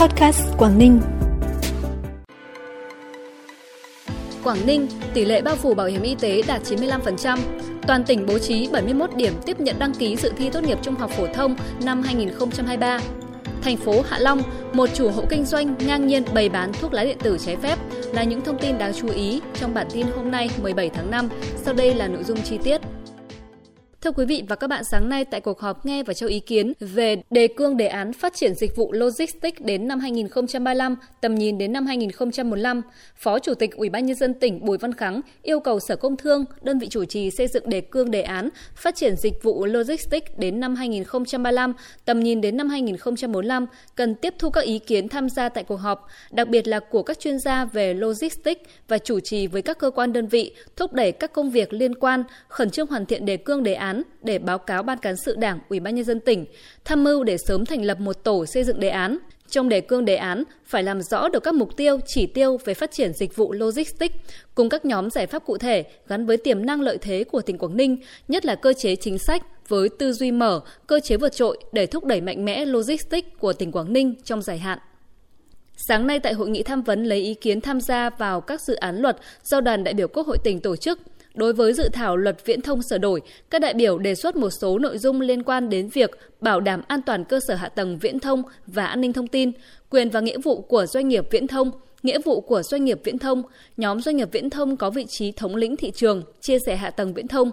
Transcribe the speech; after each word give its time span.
Podcast 0.00 0.40
Quảng 0.58 0.78
Ninh. 0.78 1.00
Quảng 4.44 4.66
Ninh, 4.66 4.88
tỷ 5.14 5.24
lệ 5.24 5.42
bao 5.42 5.56
phủ 5.56 5.74
bảo 5.74 5.86
hiểm 5.86 6.02
y 6.02 6.14
tế 6.14 6.42
đạt 6.46 6.62
95%. 6.62 7.38
Toàn 7.86 8.04
tỉnh 8.04 8.26
bố 8.26 8.38
trí 8.38 8.68
71 8.72 9.10
điểm 9.16 9.32
tiếp 9.46 9.60
nhận 9.60 9.78
đăng 9.78 9.94
ký 9.94 10.16
dự 10.16 10.32
thi 10.36 10.50
tốt 10.50 10.64
nghiệp 10.64 10.78
trung 10.82 10.94
học 10.94 11.10
phổ 11.10 11.26
thông 11.34 11.56
năm 11.84 12.02
2023. 12.02 12.98
Thành 13.62 13.76
phố 13.76 14.02
Hạ 14.08 14.18
Long, 14.18 14.42
một 14.72 14.88
chủ 14.94 15.10
hộ 15.10 15.24
kinh 15.30 15.44
doanh 15.44 15.74
ngang 15.86 16.06
nhiên 16.06 16.24
bày 16.34 16.48
bán 16.48 16.72
thuốc 16.72 16.92
lá 16.92 17.04
điện 17.04 17.18
tử 17.22 17.38
trái 17.46 17.56
phép 17.56 17.78
là 18.12 18.24
những 18.24 18.40
thông 18.40 18.58
tin 18.58 18.78
đáng 18.78 18.92
chú 18.94 19.08
ý 19.08 19.40
trong 19.54 19.74
bản 19.74 19.86
tin 19.92 20.06
hôm 20.16 20.30
nay 20.30 20.50
17 20.62 20.90
tháng 20.90 21.10
5. 21.10 21.28
Sau 21.56 21.74
đây 21.74 21.94
là 21.94 22.08
nội 22.08 22.24
dung 22.24 22.42
chi 22.42 22.58
tiết. 22.58 22.80
Thưa 24.06 24.12
quý 24.12 24.24
vị 24.24 24.42
và 24.48 24.56
các 24.56 24.66
bạn, 24.66 24.84
sáng 24.84 25.08
nay 25.08 25.24
tại 25.24 25.40
cuộc 25.40 25.60
họp 25.60 25.86
nghe 25.86 26.02
và 26.02 26.14
cho 26.14 26.26
ý 26.26 26.40
kiến 26.40 26.72
về 26.80 27.22
đề 27.30 27.48
cương 27.48 27.76
đề 27.76 27.86
án 27.86 28.12
phát 28.12 28.34
triển 28.34 28.54
dịch 28.54 28.76
vụ 28.76 28.92
logistics 28.92 29.60
đến 29.60 29.88
năm 29.88 30.00
2035, 30.00 30.96
tầm 31.20 31.34
nhìn 31.34 31.58
đến 31.58 31.72
năm 31.72 31.86
2045 31.86 32.82
Phó 33.16 33.38
Chủ 33.38 33.54
tịch 33.54 33.76
Ủy 33.76 33.88
ban 33.88 34.06
nhân 34.06 34.16
dân 34.16 34.34
tỉnh 34.34 34.64
Bùi 34.64 34.78
Văn 34.78 34.92
Kháng 34.92 35.20
yêu 35.42 35.60
cầu 35.60 35.80
Sở 35.80 35.96
Công 35.96 36.16
Thương, 36.16 36.44
đơn 36.62 36.78
vị 36.78 36.88
chủ 36.90 37.04
trì 37.04 37.30
xây 37.30 37.46
dựng 37.46 37.70
đề 37.70 37.80
cương 37.80 38.10
đề 38.10 38.22
án 38.22 38.48
phát 38.74 38.96
triển 38.96 39.16
dịch 39.16 39.42
vụ 39.42 39.64
logistics 39.66 40.32
đến 40.36 40.60
năm 40.60 40.74
2035, 40.74 41.72
tầm 42.04 42.20
nhìn 42.20 42.40
đến 42.40 42.56
năm 42.56 42.68
2045 42.68 43.66
cần 43.94 44.14
tiếp 44.14 44.34
thu 44.38 44.50
các 44.50 44.64
ý 44.64 44.78
kiến 44.78 45.08
tham 45.08 45.28
gia 45.28 45.48
tại 45.48 45.64
cuộc 45.64 45.76
họp, 45.76 46.06
đặc 46.30 46.48
biệt 46.48 46.68
là 46.68 46.80
của 46.80 47.02
các 47.02 47.18
chuyên 47.18 47.38
gia 47.38 47.64
về 47.64 47.94
logistics 47.94 48.60
và 48.88 48.98
chủ 48.98 49.20
trì 49.20 49.46
với 49.46 49.62
các 49.62 49.78
cơ 49.78 49.90
quan 49.90 50.12
đơn 50.12 50.26
vị, 50.26 50.54
thúc 50.76 50.92
đẩy 50.92 51.12
các 51.12 51.32
công 51.32 51.50
việc 51.50 51.72
liên 51.72 51.94
quan, 51.94 52.24
khẩn 52.48 52.70
trương 52.70 52.86
hoàn 52.86 53.06
thiện 53.06 53.26
đề 53.26 53.36
cương 53.36 53.62
đề 53.62 53.74
án 53.74 53.95
án 53.96 54.02
để 54.22 54.38
báo 54.38 54.58
cáo 54.58 54.82
Ban 54.82 54.98
cán 54.98 55.16
sự 55.16 55.36
Đảng, 55.36 55.58
Ủy 55.68 55.80
ban 55.80 55.94
nhân 55.94 56.04
dân 56.04 56.20
tỉnh, 56.20 56.46
tham 56.84 57.04
mưu 57.04 57.24
để 57.24 57.36
sớm 57.38 57.64
thành 57.64 57.84
lập 57.84 58.00
một 58.00 58.24
tổ 58.24 58.46
xây 58.46 58.64
dựng 58.64 58.80
đề 58.80 58.88
án. 58.88 59.18
Trong 59.48 59.68
đề 59.68 59.80
cương 59.80 60.04
đề 60.04 60.16
án 60.16 60.44
phải 60.64 60.82
làm 60.82 61.02
rõ 61.02 61.28
được 61.28 61.42
các 61.42 61.54
mục 61.54 61.76
tiêu, 61.76 61.98
chỉ 62.06 62.26
tiêu 62.26 62.58
về 62.64 62.74
phát 62.74 62.90
triển 62.90 63.12
dịch 63.12 63.36
vụ 63.36 63.52
logistics 63.52 64.14
cùng 64.54 64.68
các 64.68 64.84
nhóm 64.84 65.10
giải 65.10 65.26
pháp 65.26 65.44
cụ 65.46 65.58
thể 65.58 65.84
gắn 66.08 66.26
với 66.26 66.36
tiềm 66.36 66.66
năng 66.66 66.80
lợi 66.80 66.98
thế 66.98 67.24
của 67.24 67.42
tỉnh 67.42 67.58
Quảng 67.58 67.76
Ninh, 67.76 67.96
nhất 68.28 68.46
là 68.46 68.54
cơ 68.54 68.72
chế 68.72 68.96
chính 68.96 69.18
sách 69.18 69.42
với 69.68 69.88
tư 69.88 70.12
duy 70.12 70.30
mở, 70.30 70.60
cơ 70.86 71.00
chế 71.00 71.16
vượt 71.16 71.32
trội 71.32 71.58
để 71.72 71.86
thúc 71.86 72.04
đẩy 72.04 72.20
mạnh 72.20 72.44
mẽ 72.44 72.64
logistics 72.64 73.28
của 73.38 73.52
tỉnh 73.52 73.72
Quảng 73.72 73.92
Ninh 73.92 74.14
trong 74.24 74.42
dài 74.42 74.58
hạn. 74.58 74.78
Sáng 75.76 76.06
nay 76.06 76.20
tại 76.20 76.32
hội 76.32 76.48
nghị 76.48 76.62
tham 76.62 76.82
vấn 76.82 77.04
lấy 77.04 77.20
ý 77.20 77.34
kiến 77.34 77.60
tham 77.60 77.80
gia 77.80 78.10
vào 78.10 78.40
các 78.40 78.60
dự 78.60 78.74
án 78.74 78.96
luật 78.96 79.16
do 79.44 79.60
đoàn 79.60 79.84
đại 79.84 79.94
biểu 79.94 80.08
Quốc 80.08 80.26
hội 80.26 80.38
tỉnh 80.44 80.60
tổ 80.60 80.76
chức, 80.76 80.98
Đối 81.36 81.52
với 81.52 81.72
dự 81.72 81.88
thảo 81.92 82.16
luật 82.16 82.46
viễn 82.46 82.60
thông 82.60 82.82
sửa 82.82 82.98
đổi, 82.98 83.20
các 83.50 83.60
đại 83.60 83.74
biểu 83.74 83.98
đề 83.98 84.14
xuất 84.14 84.36
một 84.36 84.50
số 84.60 84.78
nội 84.78 84.98
dung 84.98 85.20
liên 85.20 85.42
quan 85.42 85.68
đến 85.68 85.88
việc 85.88 86.10
bảo 86.40 86.60
đảm 86.60 86.82
an 86.88 87.02
toàn 87.02 87.24
cơ 87.24 87.40
sở 87.48 87.54
hạ 87.54 87.68
tầng 87.68 87.98
viễn 87.98 88.20
thông 88.20 88.42
và 88.66 88.86
an 88.86 89.00
ninh 89.00 89.12
thông 89.12 89.26
tin, 89.26 89.52
quyền 89.90 90.10
và 90.10 90.20
nghĩa 90.20 90.38
vụ 90.38 90.60
của 90.60 90.86
doanh 90.86 91.08
nghiệp 91.08 91.24
viễn 91.30 91.46
thông, 91.46 91.70
nghĩa 92.02 92.18
vụ 92.24 92.40
của 92.40 92.62
doanh 92.62 92.84
nghiệp 92.84 93.00
viễn 93.04 93.18
thông, 93.18 93.42
nhóm 93.76 94.00
doanh 94.00 94.16
nghiệp 94.16 94.28
viễn 94.32 94.50
thông 94.50 94.76
có 94.76 94.90
vị 94.90 95.06
trí 95.08 95.32
thống 95.32 95.56
lĩnh 95.56 95.76
thị 95.76 95.90
trường, 95.94 96.22
chia 96.40 96.58
sẻ 96.66 96.76
hạ 96.76 96.90
tầng 96.90 97.14
viễn 97.14 97.28
thông. 97.28 97.50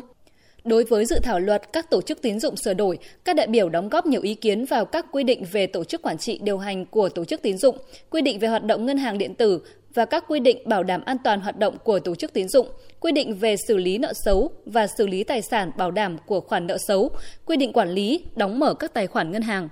Đối 0.64 0.84
với 0.84 1.06
dự 1.06 1.20
thảo 1.24 1.40
luật 1.40 1.74
các 1.74 1.90
tổ 1.90 2.02
chức 2.02 2.22
tín 2.22 2.40
dụng 2.40 2.56
sửa 2.56 2.74
đổi, 2.74 2.98
các 3.26 3.36
đại 3.36 3.48
biểu 3.48 3.70
đóng 3.70 3.90
góp 3.90 4.06
nhiều 4.06 4.22
ý 4.22 4.36
kiến 4.36 4.66
vào 4.66 4.86
các 4.86 5.06
quy 5.12 5.24
định 5.24 5.44
về 5.52 5.68
tổ 5.68 5.84
chức 5.84 6.02
quản 6.02 6.18
trị 6.18 6.40
điều 6.44 6.58
hành 6.58 6.86
của 6.86 7.10
tổ 7.10 7.26
chức 7.26 7.42
tín 7.42 7.58
dụng, 7.58 7.78
quy 8.10 8.22
định 8.22 8.40
về 8.40 8.48
hoạt 8.48 8.64
động 8.64 8.86
ngân 8.86 8.98
hàng 8.98 9.18
điện 9.18 9.36
tử 9.36 9.62
và 9.94 10.06
các 10.06 10.24
quy 10.28 10.40
định 10.40 10.58
bảo 10.66 10.84
đảm 10.84 11.02
an 11.06 11.18
toàn 11.24 11.42
hoạt 11.42 11.60
động 11.60 11.78
của 11.84 12.00
tổ 12.00 12.16
chức 12.16 12.34
tín 12.34 12.48
dụng, 12.48 12.68
quy 13.00 13.12
định 13.12 13.36
về 13.36 13.56
xử 13.68 13.78
lý 13.78 13.98
nợ 13.98 14.14
xấu 14.26 14.52
và 14.66 14.88
xử 14.98 15.08
lý 15.08 15.24
tài 15.24 15.42
sản 15.42 15.72
bảo 15.78 15.92
đảm 15.92 16.18
của 16.26 16.40
khoản 16.40 16.68
nợ 16.68 16.78
xấu, 16.88 17.10
quy 17.46 17.58
định 17.58 17.74
quản 17.74 17.90
lý, 17.90 18.26
đóng 18.36 18.60
mở 18.60 18.74
các 18.74 18.94
tài 18.94 19.08
khoản 19.08 19.32
ngân 19.32 19.42
hàng. 19.42 19.70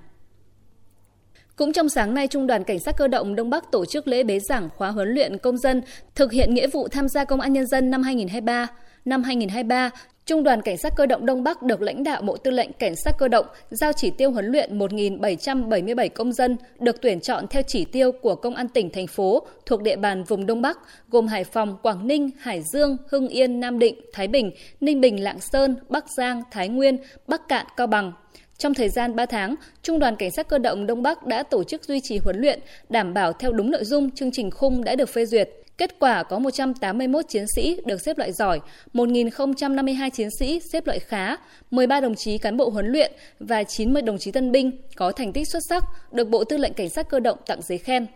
Cũng 1.56 1.74
trong 1.74 1.90
sáng 1.90 2.14
nay, 2.14 2.28
Trung 2.28 2.48
đoàn 2.48 2.64
Cảnh 2.64 2.80
sát 2.80 2.98
cơ 2.98 3.08
động 3.08 3.36
Đông 3.36 3.50
Bắc 3.50 3.72
tổ 3.72 3.86
chức 3.86 4.08
lễ 4.08 4.24
bế 4.24 4.40
giảng 4.40 4.70
khóa 4.78 4.90
huấn 4.90 5.08
luyện 5.08 5.38
công 5.38 5.58
dân 5.58 5.82
thực 6.16 6.32
hiện 6.32 6.54
nghĩa 6.54 6.68
vụ 6.68 6.88
tham 6.88 7.08
gia 7.10 7.24
công 7.24 7.42
an 7.42 7.54
nhân 7.54 7.68
dân 7.68 7.90
năm 7.92 8.04
2023. 8.04 8.68
Năm 9.06 9.24
2023, 9.24 9.90
Trung 10.26 10.44
đoàn 10.44 10.62
Cảnh 10.62 10.78
sát 10.78 10.94
cơ 10.96 11.06
động 11.06 11.26
Đông 11.26 11.44
Bắc 11.44 11.62
được 11.62 11.82
lãnh 11.82 12.04
đạo 12.04 12.22
Bộ 12.22 12.38
Tư 12.38 12.52
lệnh 12.52 12.74
Cảnh 12.74 12.96
sát 12.96 13.12
cơ 13.18 13.28
động 13.28 13.46
giao 13.70 13.94
chỉ 13.94 14.12
tiêu 14.12 14.32
huấn 14.32 14.46
luyện 14.46 14.80
1.777 14.80 16.10
công 16.10 16.34
dân 16.34 16.58
được 16.80 17.02
tuyển 17.02 17.20
chọn 17.20 17.48
theo 17.48 17.64
chỉ 17.68 17.86
tiêu 17.86 18.12
của 18.12 18.36
Công 18.36 18.56
an 18.56 18.68
tỉnh, 18.68 18.90
thành 18.90 19.08
phố 19.08 19.48
thuộc 19.66 19.82
địa 19.82 19.96
bàn 19.96 20.24
vùng 20.24 20.46
Đông 20.46 20.62
Bắc, 20.62 20.80
gồm 21.10 21.28
Hải 21.28 21.44
Phòng, 21.44 21.78
Quảng 21.82 22.08
Ninh, 22.08 22.30
Hải 22.40 22.62
Dương, 22.74 22.98
Hưng 23.10 23.28
Yên, 23.28 23.60
Nam 23.60 23.80
Định, 23.80 23.96
Thái 24.14 24.28
Bình, 24.28 24.52
Ninh 24.82 25.02
Bình, 25.02 25.24
Lạng 25.24 25.40
Sơn, 25.40 25.76
Bắc 25.90 26.06
Giang, 26.18 26.44
Thái 26.52 26.70
Nguyên, 26.70 26.98
Bắc 27.28 27.48
Cạn, 27.48 27.66
Cao 27.78 27.88
Bằng. 27.88 28.14
Trong 28.62 28.74
thời 28.74 28.90
gian 28.90 29.16
3 29.16 29.26
tháng, 29.26 29.56
Trung 29.84 30.00
đoàn 30.00 30.16
Cảnh 30.16 30.32
sát 30.32 30.48
cơ 30.48 30.58
động 30.58 30.88
Đông 30.88 31.02
Bắc 31.02 31.26
đã 31.26 31.44
tổ 31.44 31.64
chức 31.64 31.86
duy 31.86 32.00
trì 32.00 32.18
huấn 32.18 32.38
luyện, 32.38 32.60
đảm 32.90 33.14
bảo 33.14 33.34
theo 33.34 33.52
đúng 33.52 33.72
nội 33.72 33.86
dung 33.86 34.12
chương 34.12 34.32
trình 34.32 34.52
khung 34.52 34.84
đã 34.84 34.96
được 34.96 35.10
phê 35.10 35.26
duyệt. 35.26 35.50
Kết 35.78 36.00
quả 36.00 36.24
có 36.24 36.40
181 36.40 37.26
chiến 37.28 37.46
sĩ 37.56 37.80
được 37.86 38.02
xếp 38.02 38.18
loại 38.18 38.32
giỏi, 38.32 38.60
1.052 38.94 40.10
chiến 40.10 40.30
sĩ 40.40 40.62
xếp 40.74 40.88
loại 40.88 41.00
khá, 41.00 41.36
13 41.72 42.00
đồng 42.00 42.16
chí 42.16 42.38
cán 42.38 42.58
bộ 42.58 42.70
huấn 42.70 42.88
luyện 42.88 43.12
và 43.40 43.64
90 43.64 44.02
đồng 44.02 44.18
chí 44.18 44.32
tân 44.32 44.52
binh 44.52 44.72
có 44.96 45.12
thành 45.12 45.34
tích 45.34 45.48
xuất 45.48 45.60
sắc 45.70 45.84
được 46.12 46.30
Bộ 46.30 46.44
Tư 46.44 46.58
lệnh 46.58 46.74
Cảnh 46.74 46.90
sát 46.90 47.10
cơ 47.10 47.20
động 47.20 47.38
tặng 47.48 47.62
giấy 47.62 47.78
khen. 47.78 48.08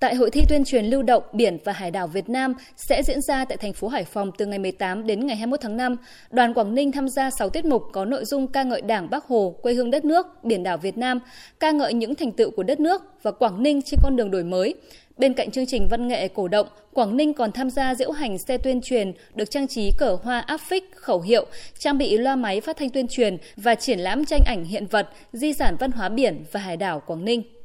Tại 0.00 0.14
hội 0.14 0.30
thi 0.30 0.42
tuyên 0.48 0.64
truyền 0.64 0.84
lưu 0.84 1.02
động 1.02 1.22
biển 1.32 1.58
và 1.64 1.72
hải 1.72 1.90
đảo 1.90 2.06
Việt 2.06 2.28
Nam 2.28 2.54
sẽ 2.76 3.02
diễn 3.02 3.20
ra 3.20 3.44
tại 3.44 3.56
thành 3.56 3.72
phố 3.72 3.88
Hải 3.88 4.04
Phòng 4.04 4.30
từ 4.38 4.46
ngày 4.46 4.58
18 4.58 5.06
đến 5.06 5.26
ngày 5.26 5.36
21 5.36 5.60
tháng 5.60 5.76
5, 5.76 5.96
đoàn 6.30 6.54
Quảng 6.54 6.74
Ninh 6.74 6.92
tham 6.92 7.08
gia 7.08 7.30
6 7.30 7.50
tiết 7.50 7.64
mục 7.64 7.82
có 7.92 8.04
nội 8.04 8.24
dung 8.24 8.46
ca 8.46 8.62
ngợi 8.62 8.80
Đảng 8.80 9.10
Bắc 9.10 9.24
Hồ, 9.24 9.56
quê 9.62 9.74
hương 9.74 9.90
đất 9.90 10.04
nước, 10.04 10.26
biển 10.44 10.62
đảo 10.62 10.78
Việt 10.78 10.98
Nam, 10.98 11.20
ca 11.60 11.70
ngợi 11.70 11.94
những 11.94 12.14
thành 12.14 12.32
tựu 12.32 12.50
của 12.50 12.62
đất 12.62 12.80
nước 12.80 13.02
và 13.22 13.30
Quảng 13.30 13.62
Ninh 13.62 13.82
trên 13.82 14.00
con 14.02 14.16
đường 14.16 14.30
đổi 14.30 14.44
mới. 14.44 14.74
Bên 15.16 15.34
cạnh 15.34 15.50
chương 15.50 15.66
trình 15.66 15.88
văn 15.90 16.08
nghệ 16.08 16.28
cổ 16.28 16.48
động, 16.48 16.66
Quảng 16.92 17.16
Ninh 17.16 17.34
còn 17.34 17.52
tham 17.52 17.70
gia 17.70 17.94
diễu 17.94 18.10
hành 18.10 18.38
xe 18.38 18.58
tuyên 18.58 18.80
truyền 18.80 19.12
được 19.34 19.50
trang 19.50 19.68
trí 19.68 19.90
cờ 19.98 20.16
hoa 20.22 20.40
áp 20.40 20.60
phích, 20.60 20.96
khẩu 20.96 21.20
hiệu, 21.20 21.46
trang 21.78 21.98
bị 21.98 22.18
loa 22.18 22.36
máy 22.36 22.60
phát 22.60 22.76
thanh 22.76 22.90
tuyên 22.90 23.08
truyền 23.08 23.36
và 23.56 23.74
triển 23.74 23.98
lãm 23.98 24.24
tranh 24.24 24.42
ảnh 24.46 24.64
hiện 24.64 24.86
vật, 24.86 25.08
di 25.32 25.52
sản 25.52 25.76
văn 25.80 25.90
hóa 25.90 26.08
biển 26.08 26.44
và 26.52 26.60
hải 26.60 26.76
đảo 26.76 27.02
Quảng 27.06 27.24
Ninh. 27.24 27.57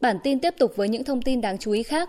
Bản 0.00 0.18
tin 0.22 0.40
tiếp 0.40 0.54
tục 0.58 0.72
với 0.76 0.88
những 0.88 1.04
thông 1.04 1.22
tin 1.22 1.40
đáng 1.40 1.58
chú 1.58 1.72
ý 1.72 1.82
khác. 1.82 2.08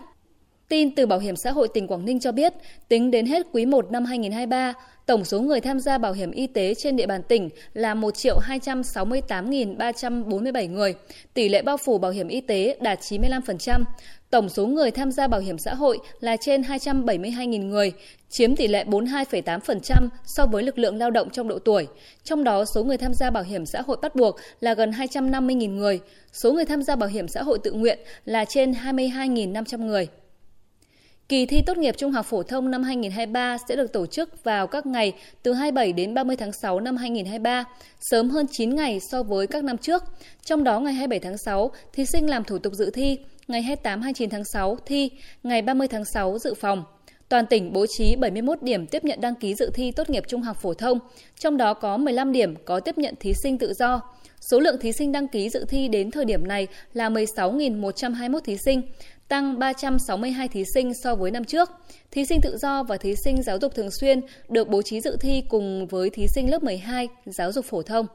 Tin 0.68 0.94
từ 0.94 1.06
Bảo 1.06 1.18
hiểm 1.18 1.36
xã 1.36 1.50
hội 1.50 1.68
tỉnh 1.68 1.86
Quảng 1.86 2.04
Ninh 2.04 2.20
cho 2.20 2.32
biết, 2.32 2.52
tính 2.88 3.10
đến 3.10 3.26
hết 3.26 3.46
quý 3.52 3.66
1 3.66 3.90
năm 3.90 4.04
2023, 4.04 4.74
tổng 5.06 5.24
số 5.24 5.40
người 5.40 5.60
tham 5.60 5.80
gia 5.80 5.98
bảo 5.98 6.12
hiểm 6.12 6.30
y 6.30 6.46
tế 6.46 6.74
trên 6.74 6.96
địa 6.96 7.06
bàn 7.06 7.22
tỉnh 7.22 7.48
là 7.74 7.94
1 7.94 8.14
268.347 8.14 10.70
người, 10.70 10.94
tỷ 11.34 11.48
lệ 11.48 11.62
bao 11.62 11.76
phủ 11.76 11.98
bảo 11.98 12.10
hiểm 12.10 12.28
y 12.28 12.40
tế 12.40 12.76
đạt 12.80 13.00
95%. 13.00 13.84
Tổng 14.30 14.48
số 14.48 14.66
người 14.66 14.90
tham 14.90 15.12
gia 15.12 15.28
bảo 15.28 15.40
hiểm 15.40 15.58
xã 15.58 15.74
hội 15.74 15.98
là 16.20 16.36
trên 16.36 16.62
272.000 16.62 17.68
người, 17.68 17.92
chiếm 18.30 18.56
tỷ 18.56 18.68
lệ 18.68 18.84
42,8% 18.84 20.08
so 20.24 20.46
với 20.46 20.62
lực 20.62 20.78
lượng 20.78 20.96
lao 20.96 21.10
động 21.10 21.30
trong 21.30 21.48
độ 21.48 21.58
tuổi. 21.58 21.86
Trong 22.24 22.44
đó, 22.44 22.64
số 22.64 22.84
người 22.84 22.96
tham 22.96 23.14
gia 23.14 23.30
bảo 23.30 23.42
hiểm 23.42 23.66
xã 23.66 23.80
hội 23.80 23.96
bắt 24.02 24.16
buộc 24.16 24.36
là 24.60 24.74
gần 24.74 24.90
250.000 24.90 25.76
người, 25.76 26.00
số 26.32 26.52
người 26.52 26.64
tham 26.64 26.82
gia 26.82 26.96
bảo 26.96 27.08
hiểm 27.08 27.28
xã 27.28 27.42
hội 27.42 27.58
tự 27.58 27.72
nguyện 27.72 27.98
là 28.24 28.44
trên 28.44 28.72
22.500 28.72 29.86
người. 29.86 30.08
Kỳ 31.28 31.46
thi 31.46 31.62
tốt 31.62 31.76
nghiệp 31.76 31.94
trung 31.98 32.12
học 32.12 32.26
phổ 32.26 32.42
thông 32.42 32.70
năm 32.70 32.82
2023 32.82 33.56
sẽ 33.68 33.76
được 33.76 33.92
tổ 33.92 34.06
chức 34.06 34.44
vào 34.44 34.66
các 34.66 34.86
ngày 34.86 35.12
từ 35.42 35.52
27 35.52 35.92
đến 35.92 36.14
30 36.14 36.36
tháng 36.36 36.52
6 36.52 36.80
năm 36.80 36.96
2023, 36.96 37.64
sớm 38.00 38.30
hơn 38.30 38.46
9 38.50 38.74
ngày 38.74 38.98
so 39.10 39.22
với 39.22 39.46
các 39.46 39.64
năm 39.64 39.78
trước. 39.78 40.02
Trong 40.44 40.64
đó 40.64 40.80
ngày 40.80 40.92
27 40.92 41.18
tháng 41.20 41.38
6, 41.38 41.70
thí 41.92 42.04
sinh 42.06 42.30
làm 42.30 42.44
thủ 42.44 42.58
tục 42.58 42.72
dự 42.72 42.90
thi, 42.90 43.18
ngày 43.48 43.62
28-29 43.84 44.28
tháng 44.30 44.44
6 44.44 44.78
thi, 44.86 45.10
ngày 45.42 45.62
30 45.62 45.88
tháng 45.88 46.04
6 46.04 46.38
dự 46.38 46.54
phòng. 46.54 46.84
Toàn 47.28 47.46
tỉnh 47.46 47.72
bố 47.72 47.86
trí 47.98 48.16
71 48.16 48.62
điểm 48.62 48.86
tiếp 48.86 49.04
nhận 49.04 49.20
đăng 49.20 49.34
ký 49.34 49.54
dự 49.54 49.70
thi 49.74 49.92
tốt 49.92 50.10
nghiệp 50.10 50.24
trung 50.28 50.42
học 50.42 50.56
phổ 50.62 50.74
thông, 50.74 50.98
trong 51.38 51.56
đó 51.56 51.74
có 51.74 51.96
15 51.96 52.32
điểm 52.32 52.54
có 52.64 52.80
tiếp 52.80 52.98
nhận 52.98 53.14
thí 53.20 53.32
sinh 53.42 53.58
tự 53.58 53.72
do. 53.78 54.00
Số 54.50 54.60
lượng 54.60 54.76
thí 54.80 54.92
sinh 54.92 55.12
đăng 55.12 55.28
ký 55.28 55.50
dự 55.50 55.64
thi 55.68 55.88
đến 55.88 56.10
thời 56.10 56.24
điểm 56.24 56.48
này 56.48 56.66
là 56.92 57.08
16.121 57.08 58.40
thí 58.40 58.56
sinh, 58.64 58.82
tăng 59.28 59.58
362 59.58 60.48
thí 60.48 60.64
sinh 60.74 60.92
so 61.04 61.14
với 61.14 61.30
năm 61.30 61.44
trước. 61.44 61.70
Thí 62.10 62.24
sinh 62.24 62.40
tự 62.42 62.56
do 62.56 62.82
và 62.82 62.96
thí 62.96 63.14
sinh 63.24 63.42
giáo 63.42 63.58
dục 63.58 63.74
thường 63.74 63.90
xuyên 64.00 64.20
được 64.48 64.68
bố 64.68 64.82
trí 64.82 65.00
dự 65.00 65.16
thi 65.20 65.42
cùng 65.48 65.86
với 65.86 66.10
thí 66.10 66.26
sinh 66.34 66.50
lớp 66.50 66.62
12 66.62 67.08
giáo 67.26 67.52
dục 67.52 67.64
phổ 67.64 67.82
thông. 67.82 68.06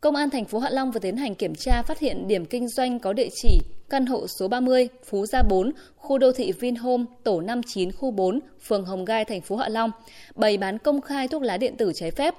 Công 0.00 0.16
an 0.16 0.30
thành 0.30 0.44
phố 0.44 0.58
Hạ 0.58 0.70
Long 0.70 0.90
vừa 0.90 1.00
tiến 1.00 1.16
hành 1.16 1.34
kiểm 1.34 1.54
tra 1.54 1.82
phát 1.82 1.98
hiện 1.98 2.28
điểm 2.28 2.44
kinh 2.44 2.68
doanh 2.68 2.98
có 2.98 3.12
địa 3.12 3.28
chỉ 3.42 3.58
căn 3.90 4.06
hộ 4.06 4.26
số 4.38 4.48
30, 4.48 4.88
Phú 5.04 5.26
Gia 5.26 5.42
4, 5.42 5.72
khu 5.96 6.18
đô 6.18 6.32
thị 6.32 6.52
Vinhome, 6.52 7.04
tổ 7.24 7.40
59, 7.40 7.92
khu 7.92 8.10
4, 8.10 8.40
phường 8.62 8.84
Hồng 8.84 9.04
Gai, 9.04 9.24
thành 9.24 9.40
phố 9.40 9.56
Hạ 9.56 9.68
Long, 9.68 9.90
bày 10.34 10.56
bán 10.56 10.78
công 10.78 11.00
khai 11.00 11.28
thuốc 11.28 11.42
lá 11.42 11.56
điện 11.56 11.76
tử 11.76 11.92
trái 11.94 12.10
phép. 12.10 12.34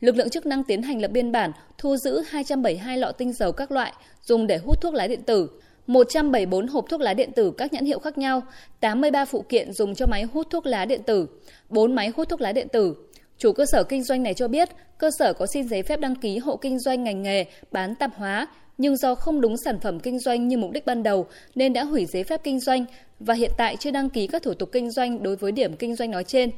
Lực 0.00 0.16
lượng 0.16 0.30
chức 0.30 0.46
năng 0.46 0.64
tiến 0.64 0.82
hành 0.82 1.00
lập 1.00 1.10
biên 1.10 1.32
bản, 1.32 1.52
thu 1.78 1.96
giữ 1.96 2.20
272 2.28 2.98
lọ 2.98 3.12
tinh 3.12 3.32
dầu 3.32 3.52
các 3.52 3.70
loại 3.70 3.92
dùng 4.22 4.46
để 4.46 4.58
hút 4.58 4.80
thuốc 4.80 4.94
lá 4.94 5.06
điện 5.06 5.22
tử, 5.22 5.48
174 5.88 6.66
hộp 6.66 6.84
thuốc 6.88 7.00
lá 7.00 7.14
điện 7.14 7.30
tử 7.32 7.52
các 7.58 7.72
nhãn 7.72 7.84
hiệu 7.84 7.98
khác 7.98 8.18
nhau, 8.18 8.42
83 8.80 9.24
phụ 9.24 9.44
kiện 9.48 9.72
dùng 9.72 9.94
cho 9.94 10.06
máy 10.06 10.22
hút 10.22 10.46
thuốc 10.50 10.66
lá 10.66 10.84
điện 10.84 11.02
tử, 11.02 11.26
4 11.68 11.94
máy 11.94 12.12
hút 12.16 12.28
thuốc 12.28 12.40
lá 12.40 12.52
điện 12.52 12.68
tử. 12.72 12.94
Chủ 13.38 13.52
cơ 13.52 13.66
sở 13.66 13.82
kinh 13.82 14.02
doanh 14.02 14.22
này 14.22 14.34
cho 14.34 14.48
biết, 14.48 14.68
cơ 14.98 15.10
sở 15.18 15.32
có 15.32 15.46
xin 15.46 15.68
giấy 15.68 15.82
phép 15.82 16.00
đăng 16.00 16.16
ký 16.16 16.38
hộ 16.38 16.56
kinh 16.56 16.78
doanh 16.78 17.04
ngành 17.04 17.22
nghề 17.22 17.44
bán 17.72 17.94
tạp 17.94 18.10
hóa, 18.14 18.46
nhưng 18.78 18.96
do 18.96 19.14
không 19.14 19.40
đúng 19.40 19.56
sản 19.56 19.80
phẩm 19.80 20.00
kinh 20.00 20.18
doanh 20.18 20.48
như 20.48 20.58
mục 20.58 20.70
đích 20.70 20.86
ban 20.86 21.02
đầu 21.02 21.26
nên 21.54 21.72
đã 21.72 21.84
hủy 21.84 22.06
giấy 22.06 22.24
phép 22.24 22.40
kinh 22.44 22.60
doanh 22.60 22.84
và 23.20 23.34
hiện 23.34 23.50
tại 23.56 23.76
chưa 23.76 23.90
đăng 23.90 24.10
ký 24.10 24.26
các 24.26 24.42
thủ 24.42 24.54
tục 24.54 24.68
kinh 24.72 24.90
doanh 24.90 25.22
đối 25.22 25.36
với 25.36 25.52
điểm 25.52 25.76
kinh 25.76 25.96
doanh 25.96 26.10
nói 26.10 26.24
trên. 26.24 26.50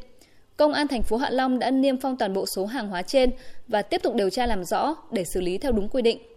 Công 0.56 0.72
an 0.72 0.88
thành 0.88 1.02
phố 1.02 1.16
Hạ 1.16 1.30
Long 1.30 1.58
đã 1.58 1.70
niêm 1.70 2.00
phong 2.00 2.16
toàn 2.16 2.32
bộ 2.32 2.46
số 2.46 2.66
hàng 2.66 2.88
hóa 2.88 3.02
trên 3.02 3.30
và 3.68 3.82
tiếp 3.82 4.02
tục 4.02 4.14
điều 4.14 4.30
tra 4.30 4.46
làm 4.46 4.64
rõ 4.64 4.96
để 5.12 5.24
xử 5.24 5.40
lý 5.40 5.58
theo 5.58 5.72
đúng 5.72 5.88
quy 5.88 6.02
định. 6.02 6.29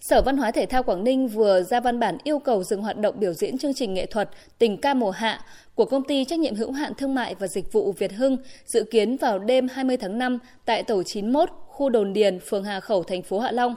Sở 0.00 0.22
Văn 0.22 0.36
hóa 0.36 0.50
Thể 0.50 0.66
thao 0.66 0.82
Quảng 0.82 1.04
Ninh 1.04 1.28
vừa 1.28 1.62
ra 1.62 1.80
văn 1.80 1.98
bản 2.00 2.18
yêu 2.24 2.38
cầu 2.38 2.64
dừng 2.64 2.82
hoạt 2.82 2.98
động 2.98 3.14
biểu 3.18 3.32
diễn 3.32 3.58
chương 3.58 3.74
trình 3.74 3.94
nghệ 3.94 4.06
thuật 4.06 4.30
Tình 4.58 4.76
ca 4.76 4.94
mùa 4.94 5.10
hạ 5.10 5.40
của 5.74 5.84
công 5.84 6.04
ty 6.04 6.24
trách 6.24 6.38
nhiệm 6.38 6.54
hữu 6.54 6.72
hạn 6.72 6.92
thương 6.94 7.14
mại 7.14 7.34
và 7.34 7.46
dịch 7.46 7.72
vụ 7.72 7.92
Việt 7.92 8.12
Hưng 8.12 8.36
dự 8.66 8.84
kiến 8.84 9.16
vào 9.16 9.38
đêm 9.38 9.68
20 9.68 9.96
tháng 9.96 10.18
5 10.18 10.38
tại 10.64 10.82
tổ 10.82 11.02
91, 11.02 11.48
khu 11.66 11.88
Đồn 11.88 12.12
Điền, 12.12 12.38
phường 12.40 12.64
Hà 12.64 12.80
Khẩu, 12.80 13.02
thành 13.02 13.22
phố 13.22 13.38
Hạ 13.38 13.52
Long. 13.52 13.74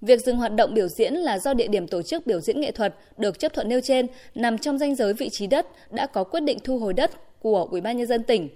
Việc 0.00 0.20
dừng 0.20 0.36
hoạt 0.36 0.54
động 0.54 0.74
biểu 0.74 0.88
diễn 0.88 1.14
là 1.14 1.38
do 1.38 1.54
địa 1.54 1.68
điểm 1.68 1.86
tổ 1.86 2.02
chức 2.02 2.26
biểu 2.26 2.40
diễn 2.40 2.60
nghệ 2.60 2.70
thuật 2.70 2.94
được 3.16 3.38
chấp 3.38 3.54
thuận 3.54 3.68
nêu 3.68 3.80
trên 3.80 4.06
nằm 4.34 4.58
trong 4.58 4.78
danh 4.78 4.94
giới 4.94 5.14
vị 5.14 5.28
trí 5.28 5.46
đất 5.46 5.66
đã 5.90 6.06
có 6.06 6.24
quyết 6.24 6.40
định 6.40 6.58
thu 6.64 6.78
hồi 6.78 6.92
đất 6.92 7.10
của 7.40 7.68
Ủy 7.70 7.80
ban 7.80 7.96
nhân 7.96 8.06
dân 8.06 8.22
tỉnh. 8.22 8.48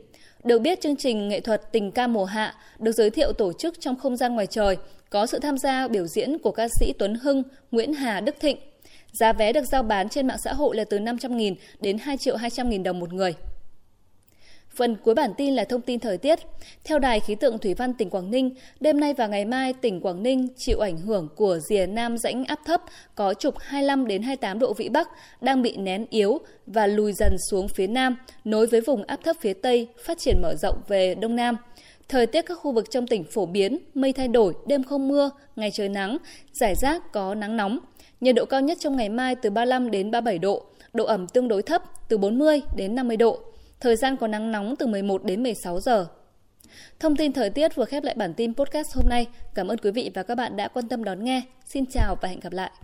Được 0.45 0.59
biết 0.59 0.81
chương 0.81 0.97
trình 0.97 1.29
nghệ 1.29 1.41
thuật 1.41 1.73
Tình 1.73 1.91
ca 1.91 2.07
mùa 2.07 2.25
hạ 2.25 2.55
được 2.79 2.93
giới 2.93 3.11
thiệu 3.11 3.33
tổ 3.33 3.53
chức 3.53 3.81
trong 3.81 3.97
không 3.97 4.17
gian 4.17 4.35
ngoài 4.35 4.47
trời, 4.47 4.77
có 5.11 5.27
sự 5.27 5.39
tham 5.39 5.59
gia 5.59 5.89
biểu 5.89 6.07
diễn 6.07 6.39
của 6.39 6.51
ca 6.51 6.69
sĩ 6.81 6.93
Tuấn 6.99 7.15
Hưng, 7.15 7.43
Nguyễn 7.71 7.93
Hà 7.93 8.21
Đức 8.21 8.35
Thịnh. 8.41 8.57
Giá 9.13 9.33
vé 9.33 9.53
được 9.53 9.65
giao 9.65 9.83
bán 9.83 10.09
trên 10.09 10.27
mạng 10.27 10.39
xã 10.45 10.53
hội 10.53 10.77
là 10.77 10.85
từ 10.85 10.99
500.000 10.99 11.55
đến 11.81 11.99
2 11.99 12.17
triệu 12.17 12.37
200.000 12.37 12.83
đồng 12.83 13.01
một 13.01 13.13
người. 13.13 13.35
Phần 14.77 14.97
cuối 15.05 15.15
bản 15.15 15.31
tin 15.37 15.55
là 15.55 15.65
thông 15.65 15.81
tin 15.81 16.01
thời 16.01 16.19
tiết. 16.19 16.39
Theo 16.85 16.99
Đài 16.99 17.21
khí 17.21 17.35
tượng 17.35 17.59
Thủy 17.59 17.75
văn 17.75 17.95
tỉnh 17.95 18.11
Quảng 18.11 18.31
Ninh, 18.31 18.55
đêm 18.81 19.01
nay 19.01 19.15
và 19.15 19.27
ngày 19.27 19.45
mai 19.45 19.73
tỉnh 19.73 20.01
Quảng 20.01 20.23
Ninh 20.23 20.49
chịu 20.57 20.81
ảnh 20.81 20.99
hưởng 20.99 21.29
của 21.37 21.59
rìa 21.59 21.87
nam 21.87 22.19
rãnh 22.19 22.45
áp 22.45 22.59
thấp 22.65 22.83
có 23.15 23.35
trục 23.35 23.59
25 23.59 24.07
đến 24.07 24.23
28 24.23 24.59
độ 24.59 24.73
vĩ 24.73 24.89
Bắc 24.89 25.09
đang 25.41 25.63
bị 25.63 25.77
nén 25.77 26.07
yếu 26.11 26.39
và 26.67 26.87
lùi 26.87 27.13
dần 27.13 27.37
xuống 27.51 27.69
phía 27.69 27.87
nam, 27.87 28.17
nối 28.45 28.67
với 28.67 28.81
vùng 28.81 29.05
áp 29.05 29.21
thấp 29.25 29.37
phía 29.41 29.53
Tây 29.53 29.89
phát 30.05 30.19
triển 30.19 30.43
mở 30.43 30.55
rộng 30.55 30.77
về 30.89 31.15
đông 31.15 31.37
nam. 31.37 31.57
Thời 32.09 32.27
tiết 32.27 32.43
các 32.43 32.55
khu 32.55 32.73
vực 32.73 32.91
trong 32.91 33.07
tỉnh 33.07 33.25
phổ 33.25 33.47
biến, 33.47 33.79
mây 33.95 34.13
thay 34.13 34.29
đổi, 34.29 34.55
đêm 34.67 34.85
không 34.85 35.09
mưa, 35.09 35.31
ngày 35.57 35.71
trời 35.71 35.89
nắng, 35.89 36.19
giải 36.53 36.75
rác 36.75 37.13
có 37.13 37.35
nắng 37.35 37.57
nóng. 37.57 37.79
Nhiệt 38.21 38.35
độ 38.35 38.45
cao 38.45 38.61
nhất 38.61 38.79
trong 38.81 38.97
ngày 38.97 39.09
mai 39.09 39.35
từ 39.35 39.51
35 39.51 39.91
đến 39.91 40.11
37 40.11 40.39
độ, 40.39 40.63
độ 40.93 41.05
ẩm 41.05 41.27
tương 41.29 41.49
đối 41.49 41.63
thấp 41.63 41.83
từ 42.09 42.19
40 42.19 42.61
đến 42.77 42.95
50 42.95 43.17
độ. 43.17 43.41
Thời 43.83 43.97
gian 43.97 44.17
có 44.17 44.27
nắng 44.27 44.53
nóng 44.53 44.77
từ 44.77 44.87
11 44.87 45.25
đến 45.25 45.43
16 45.43 45.81
giờ. 45.81 46.07
Thông 47.01 47.17
tin 47.17 47.33
thời 47.33 47.51
tiết 47.51 47.75
vừa 47.75 47.85
khép 47.85 48.05
lại 48.05 48.15
bản 48.19 48.35
tin 48.35 48.55
podcast 48.55 48.97
hôm 48.97 49.09
nay. 49.09 49.27
Cảm 49.55 49.69
ơn 49.69 49.79
quý 49.79 49.91
vị 49.91 50.11
và 50.15 50.23
các 50.23 50.35
bạn 50.35 50.57
đã 50.57 50.69
quan 50.69 50.89
tâm 50.89 51.05
đón 51.05 51.25
nghe. 51.25 51.43
Xin 51.65 51.85
chào 51.87 52.17
và 52.23 52.29
hẹn 52.29 52.41
gặp 52.41 52.53
lại. 52.53 52.71